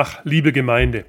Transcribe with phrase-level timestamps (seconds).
[0.00, 1.06] Ach, liebe Gemeinde,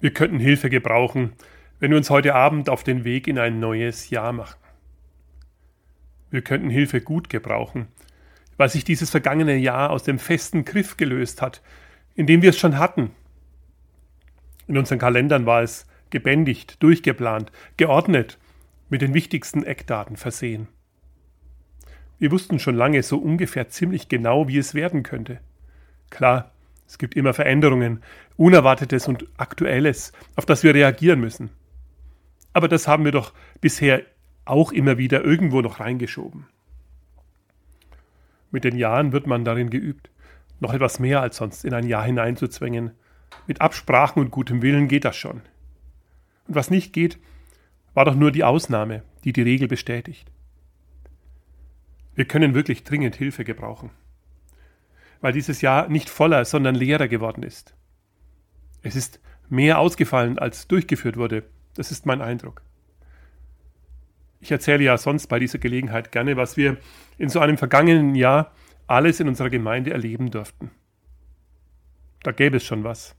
[0.00, 1.34] wir könnten Hilfe gebrauchen,
[1.78, 4.58] wenn wir uns heute Abend auf den Weg in ein neues Jahr machen.
[6.32, 7.86] Wir könnten Hilfe gut gebrauchen,
[8.56, 11.62] weil sich dieses vergangene Jahr aus dem festen Griff gelöst hat,
[12.16, 13.12] in dem wir es schon hatten.
[14.66, 18.38] In unseren Kalendern war es gebändigt, durchgeplant, geordnet,
[18.88, 20.66] mit den wichtigsten Eckdaten versehen.
[22.18, 25.38] Wir wussten schon lange so ungefähr ziemlich genau, wie es werden könnte.
[26.10, 26.55] Klar,
[26.86, 28.02] es gibt immer Veränderungen,
[28.36, 31.50] Unerwartetes und Aktuelles, auf das wir reagieren müssen.
[32.52, 34.02] Aber das haben wir doch bisher
[34.44, 36.46] auch immer wieder irgendwo noch reingeschoben.
[38.50, 40.10] Mit den Jahren wird man darin geübt,
[40.60, 42.92] noch etwas mehr als sonst in ein Jahr hineinzuzwängen.
[43.46, 45.42] Mit Absprachen und gutem Willen geht das schon.
[46.46, 47.18] Und was nicht geht,
[47.92, 50.30] war doch nur die Ausnahme, die die Regel bestätigt.
[52.14, 53.90] Wir können wirklich dringend Hilfe gebrauchen
[55.20, 57.74] weil dieses Jahr nicht voller, sondern leerer geworden ist.
[58.82, 61.44] Es ist mehr ausgefallen, als durchgeführt wurde.
[61.74, 62.62] Das ist mein Eindruck.
[64.40, 66.76] Ich erzähle ja sonst bei dieser Gelegenheit gerne, was wir
[67.18, 68.52] in so einem vergangenen Jahr
[68.86, 70.70] alles in unserer Gemeinde erleben durften.
[72.22, 73.16] Da gäbe es schon was.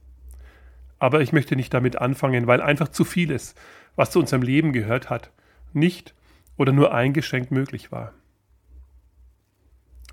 [0.98, 3.54] Aber ich möchte nicht damit anfangen, weil einfach zu vieles,
[3.96, 5.30] was zu unserem Leben gehört hat,
[5.72, 6.14] nicht
[6.56, 8.12] oder nur eingeschränkt möglich war.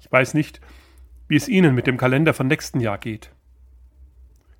[0.01, 0.61] Ich weiß nicht,
[1.27, 3.31] wie es Ihnen mit dem Kalender von nächsten Jahr geht.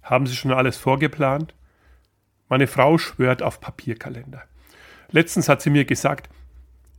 [0.02, 1.54] Haben Sie schon alles vorgeplant?
[2.48, 4.44] Meine Frau schwört auf Papierkalender.
[5.10, 6.30] Letztens hat sie mir gesagt,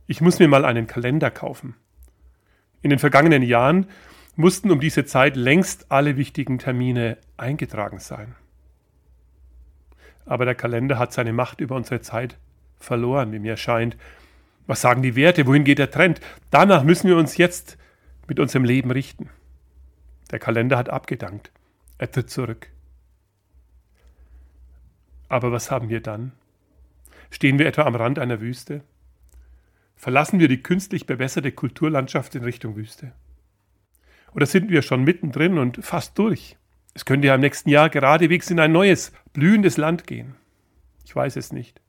[0.07, 1.75] ich muss mir mal einen Kalender kaufen.
[2.81, 3.87] In den vergangenen Jahren
[4.35, 8.35] mussten um diese Zeit längst alle wichtigen Termine eingetragen sein.
[10.25, 12.37] Aber der Kalender hat seine Macht über unsere Zeit
[12.79, 13.97] verloren, wie mir scheint.
[14.67, 15.47] Was sagen die Werte?
[15.47, 16.19] Wohin geht der Trend?
[16.51, 17.77] Danach müssen wir uns jetzt
[18.27, 19.29] mit unserem Leben richten.
[20.31, 21.51] Der Kalender hat abgedankt.
[21.97, 22.69] Er tritt zurück.
[25.29, 26.31] Aber was haben wir dann?
[27.29, 28.83] Stehen wir etwa am Rand einer Wüste?
[29.95, 33.13] Verlassen wir die künstlich bewässerte Kulturlandschaft in Richtung Wüste?
[34.33, 36.57] Oder sind wir schon mittendrin und fast durch?
[36.93, 40.35] Es könnte ja im nächsten Jahr geradewegs in ein neues, blühendes Land gehen.
[41.05, 41.81] Ich weiß es nicht.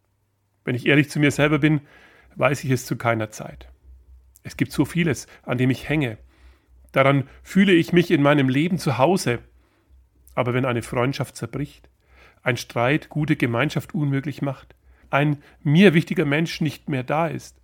[0.65, 1.81] Wenn ich ehrlich zu mir selber bin,
[2.37, 3.69] weiß ich es zu keiner Zeit.
[4.43, 6.19] Es gibt so vieles, an dem ich hänge,
[6.99, 9.39] Daran fühle ich mich in meinem Leben zu Hause.
[10.35, 11.89] Aber wenn eine Freundschaft zerbricht,
[12.43, 14.75] ein Streit gute Gemeinschaft unmöglich macht,
[15.09, 17.63] ein mir wichtiger Mensch nicht mehr da ist,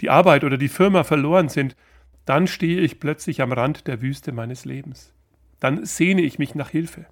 [0.00, 1.76] die Arbeit oder die Firma verloren sind,
[2.24, 5.14] dann stehe ich plötzlich am Rand der Wüste meines Lebens.
[5.60, 7.06] Dann sehne ich mich nach Hilfe.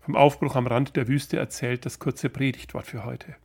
[0.00, 3.36] Vom Aufbruch am Rand der Wüste erzählt das kurze Predigtwort für heute.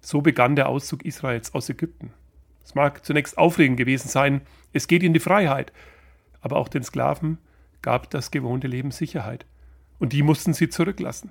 [0.00, 2.12] So begann der Auszug Israels aus Ägypten.
[2.64, 4.42] Es mag zunächst aufregend gewesen sein,
[4.72, 5.72] es geht in die Freiheit,
[6.40, 7.38] aber auch den Sklaven
[7.82, 9.46] gab das gewohnte Leben Sicherheit,
[9.98, 11.30] und die mussten sie zurücklassen.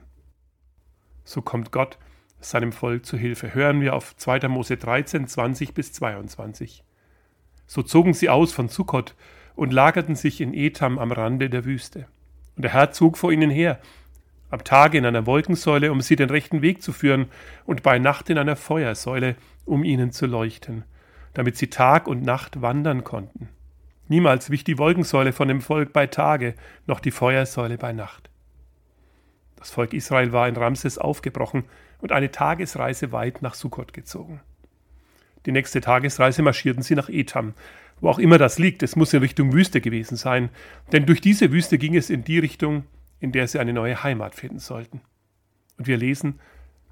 [1.23, 1.97] So kommt Gott
[2.39, 3.53] seinem Volk zu Hilfe.
[3.53, 4.47] Hören wir auf 2.
[4.47, 6.83] Mose 13, 20 bis 22.
[7.67, 9.15] So zogen sie aus von Sukkot
[9.55, 12.07] und lagerten sich in Etam am Rande der Wüste.
[12.55, 13.79] Und der Herr zog vor ihnen her,
[14.49, 17.27] am Tage in einer Wolkensäule, um sie den rechten Weg zu führen,
[17.65, 20.83] und bei Nacht in einer Feuersäule, um ihnen zu leuchten
[21.33, 23.49] damit sie Tag und Nacht wandern konnten.
[24.07, 26.55] Niemals wich die Wolkensäule von dem Volk bei Tage,
[26.85, 28.29] noch die Feuersäule bei Nacht.
[29.55, 31.63] Das Volk Israel war in Ramses aufgebrochen
[31.99, 34.41] und eine Tagesreise weit nach Sukkot gezogen.
[35.45, 37.53] Die nächste Tagesreise marschierten sie nach Etam.
[37.99, 40.49] Wo auch immer das liegt, es muss in Richtung Wüste gewesen sein,
[40.91, 42.85] denn durch diese Wüste ging es in die Richtung,
[43.19, 45.01] in der sie eine neue Heimat finden sollten.
[45.77, 46.39] Und wir lesen,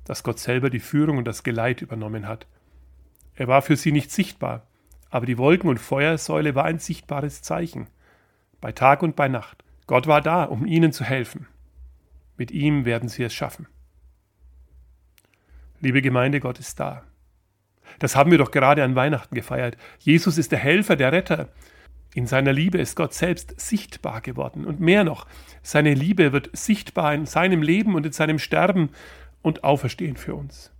[0.05, 2.45] dass Gott selber die Führung und das Geleit übernommen hat
[3.39, 4.67] er war für sie nicht sichtbar,
[5.09, 7.87] aber die Wolken- und Feuersäule war ein sichtbares Zeichen.
[8.59, 9.63] Bei Tag und bei Nacht.
[9.87, 11.47] Gott war da, um ihnen zu helfen.
[12.35, 13.67] Mit ihm werden sie es schaffen.
[15.79, 17.03] Liebe Gemeinde, Gott ist da.
[17.99, 19.77] Das haben wir doch gerade an Weihnachten gefeiert.
[19.99, 21.47] Jesus ist der Helfer, der Retter.
[22.13, 24.65] In seiner Liebe ist Gott selbst sichtbar geworden.
[24.65, 25.27] Und mehr noch,
[25.63, 28.89] seine Liebe wird sichtbar in seinem Leben und in seinem Sterben
[29.41, 30.73] und Auferstehen für uns.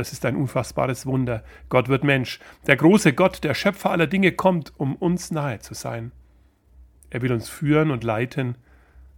[0.00, 1.44] Das ist ein unfassbares Wunder.
[1.68, 2.40] Gott wird Mensch.
[2.66, 6.10] Der große Gott, der Schöpfer aller Dinge, kommt, um uns nahe zu sein.
[7.10, 8.54] Er will uns führen und leiten,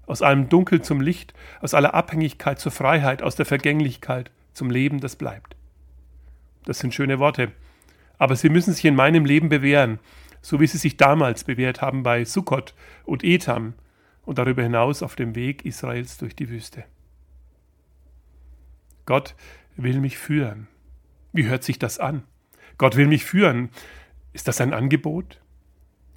[0.07, 4.99] aus allem Dunkel zum Licht, aus aller Abhängigkeit zur Freiheit, aus der Vergänglichkeit zum Leben,
[4.99, 5.55] das bleibt.
[6.65, 7.53] Das sind schöne Worte,
[8.19, 10.01] aber sie müssen sich in meinem Leben bewähren,
[10.41, 12.75] so wie sie sich damals bewährt haben bei Sukkot
[13.05, 13.75] und Etam
[14.25, 16.83] und darüber hinaus auf dem Weg Israels durch die Wüste.
[19.07, 19.37] Gott
[19.77, 20.67] will mich führen.
[21.33, 22.25] Wie hört sich das an?
[22.79, 23.71] Gott will mich führen.
[24.33, 25.41] Ist das ein Angebot?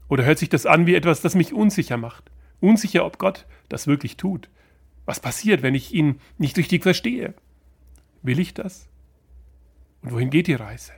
[0.08, 2.32] Oder hört sich das an wie etwas, das mich unsicher macht?
[2.60, 4.50] Unsicher, ob Gott das wirklich tut,
[5.08, 7.36] Was passiert, wenn ich ihn nicht richtig verstehe?
[8.24, 8.90] Will ich das?
[10.02, 10.94] Und wohin geht die Reise?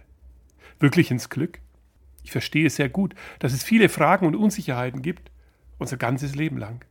[0.80, 1.60] Wirklich ins Glück?
[2.24, 5.30] Ich verstehe sehr gut, dass es viele Fragen und Unsicherheiten gibt,
[5.78, 6.86] unser ganzes Leben lang.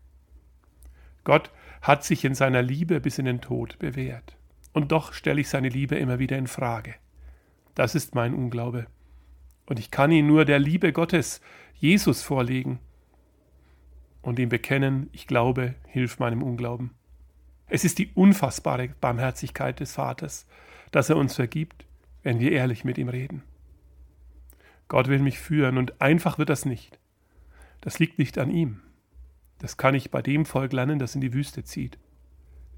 [1.25, 1.51] Gott
[1.81, 4.37] hat sich in seiner Liebe bis in den Tod bewährt.
[4.73, 6.95] Und doch stelle ich seine Liebe immer wieder in Frage.
[7.77, 8.87] Das ist mein Unglaube.
[9.67, 11.41] Und ich kann ihn nur der Liebe Gottes,
[11.75, 12.81] Jesus, vorlegen
[14.23, 16.91] und ihm bekennen, ich glaube, hilf meinem Unglauben.
[17.69, 20.47] Es ist die unfassbare Barmherzigkeit des Vaters,
[20.91, 21.85] dass er uns vergibt,
[22.23, 23.43] wenn wir ehrlich mit ihm reden.
[24.89, 26.99] Gott will mich führen und einfach wird das nicht.
[27.83, 28.81] Das liegt nicht an ihm.
[29.59, 31.99] Das kann ich bei dem Volk lernen, das in die Wüste zieht.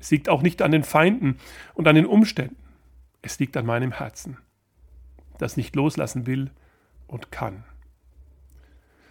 [0.00, 1.38] Es liegt auch nicht an den Feinden
[1.74, 2.56] und an den Umständen.
[3.22, 4.38] Es liegt an meinem Herzen,
[5.38, 6.50] das nicht loslassen will
[7.06, 7.64] und kann.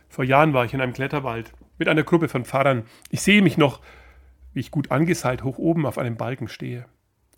[0.10, 2.84] Vor Jahren war ich in einem Kletterwald mit einer Gruppe von Pfarrern.
[3.10, 3.82] Ich sehe mich noch,
[4.54, 6.86] wie ich gut angeseilt hoch oben auf einem Balken stehe.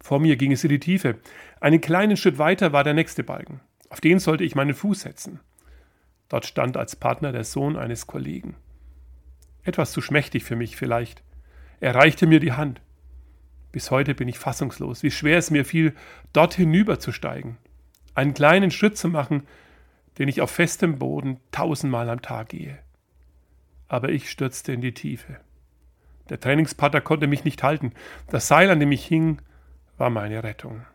[0.01, 1.17] Vor mir ging es in die Tiefe.
[1.59, 3.59] Einen kleinen Schritt weiter war der nächste Balken.
[3.89, 5.39] Auf den sollte ich meinen Fuß setzen.
[6.29, 8.55] Dort stand als Partner der Sohn eines Kollegen.
[9.63, 11.23] Etwas zu schmächtig für mich vielleicht.
[11.79, 12.81] Er reichte mir die Hand.
[13.71, 15.93] Bis heute bin ich fassungslos, wie schwer es mir fiel,
[16.33, 17.57] dort hinüberzusteigen,
[18.19, 19.47] einen kleinen Schritt zu machen,
[20.17, 22.77] den ich auf festem Boden tausendmal am Tag gehe.
[23.87, 25.39] Aber ich stürzte in die Tiefe.
[26.29, 27.93] Der Trainingspartner konnte mich nicht halten.
[28.27, 29.41] Das Seil, an dem ich hing,
[29.97, 30.85] war meine Rettung.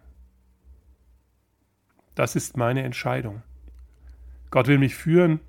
[2.15, 3.43] Das ist meine Entscheidung.
[4.51, 5.41] Gott will mich führen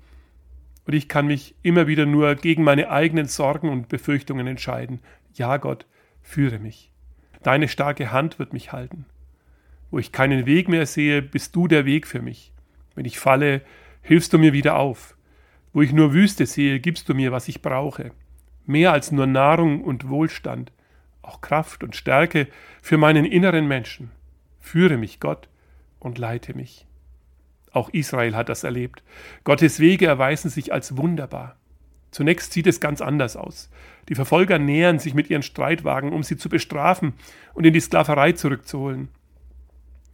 [0.86, 5.00] und ich kann mich immer wieder nur gegen meine eigenen Sorgen und Befürchtungen entscheiden.
[5.34, 5.86] Ja, Gott,
[6.22, 6.90] führe mich.
[7.42, 9.04] Deine starke Hand wird mich halten.
[9.96, 12.52] Wo ich keinen Weg mehr sehe, bist du der Weg für mich.
[12.94, 13.62] Wenn ich falle,
[14.02, 15.16] hilfst du mir wieder auf.
[15.72, 18.10] Wo ich nur Wüste sehe, gibst du mir, was ich brauche.
[18.66, 20.70] Mehr als nur Nahrung und Wohlstand,
[21.22, 22.46] auch Kraft und Stärke
[22.82, 24.10] für meinen inneren Menschen.
[24.60, 25.48] Führe mich, Gott,
[25.98, 26.84] und leite mich.
[27.72, 29.02] Auch Israel hat das erlebt.
[29.44, 31.56] Gottes Wege erweisen sich als wunderbar.
[32.10, 33.70] Zunächst sieht es ganz anders aus.
[34.10, 37.14] Die Verfolger nähern sich mit ihren Streitwagen, um sie zu bestrafen
[37.54, 39.08] und in die Sklaverei zurückzuholen.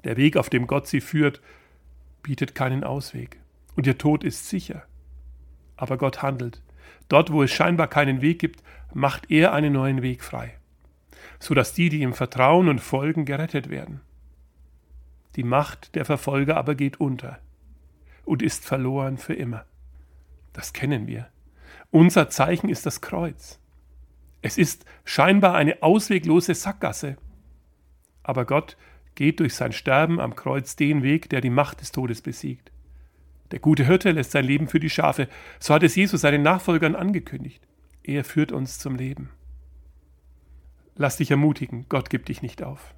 [0.05, 1.41] Der Weg, auf dem Gott sie führt,
[2.23, 3.41] bietet keinen Ausweg.
[3.77, 4.83] Und ihr Tod ist sicher.
[5.77, 6.63] Aber Gott handelt.
[7.09, 8.63] Dort, wo es scheinbar keinen Weg gibt,
[8.95, 10.55] macht er einen neuen Weg frei,
[11.39, 14.01] sodass die, die ihm vertrauen und folgen, gerettet werden.
[15.37, 17.39] Die Macht der Verfolger aber geht unter
[18.25, 19.65] und ist verloren für immer.
[20.53, 21.29] Das kennen wir.
[21.91, 23.59] Unser Zeichen ist das Kreuz.
[24.43, 27.17] Es ist scheinbar eine ausweglose Sackgasse.
[28.23, 28.77] Aber Gott
[29.15, 32.71] geht durch sein Sterben am Kreuz den Weg, der die Macht des Todes besiegt.
[33.51, 35.29] Der gute Hirte lässt sein Leben für die Schafe.
[35.61, 37.63] So hat es Jesus seinen Nachfolgern angekündigt.
[38.03, 39.31] Er führt uns zum Leben.
[40.97, 42.95] Lass dich ermutigen, Gott gibt dich nicht auf.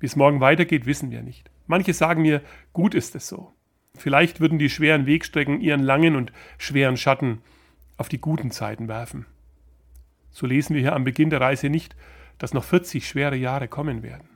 [0.00, 1.50] Wie es morgen weitergeht, wissen wir nicht.
[1.66, 3.52] Manche sagen mir, gut ist es so.
[3.94, 7.40] Vielleicht würden die schweren Wegstrecken ihren langen und schweren Schatten
[7.96, 9.26] auf die guten Zeiten werfen.
[10.30, 11.96] So lesen wir hier am Beginn der Reise nicht,
[12.38, 14.28] dass noch 40 schwere Jahre kommen werden.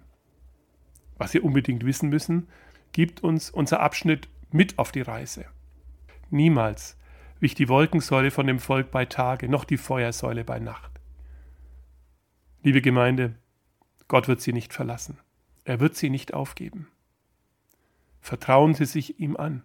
[1.18, 2.48] Was wir unbedingt wissen müssen,
[2.92, 5.46] gibt uns unser Abschnitt mit auf die Reise.
[6.30, 6.96] Niemals
[7.40, 10.92] wich die Wolkensäule von dem Volk bei Tage, noch die Feuersäule bei Nacht.
[12.62, 13.34] Liebe Gemeinde,
[14.06, 15.18] Gott wird sie nicht verlassen.
[15.64, 16.88] Er wird sie nicht aufgeben.
[18.20, 19.62] Vertrauen Sie sich ihm an.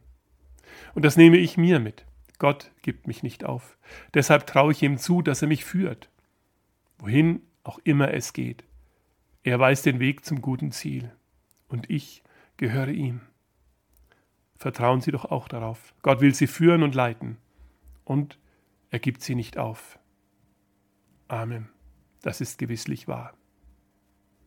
[0.96, 2.06] Und das nehme ich mir mit.
[2.40, 3.78] Gott gibt mich nicht auf.
[4.14, 6.10] Deshalb traue ich ihm zu, dass er mich führt.
[6.98, 8.64] Wohin auch immer es geht.
[9.44, 11.12] Er weiß den Weg zum guten Ziel.
[11.68, 12.24] Und ich
[12.58, 13.22] gehöre ihm.
[14.56, 15.94] Vertrauen Sie doch auch darauf.
[16.02, 17.38] Gott will Sie führen und leiten.
[18.04, 18.40] Und
[18.90, 20.00] er gibt Sie nicht auf.
[21.28, 21.70] Amen.
[22.22, 23.34] Das ist gewisslich wahr.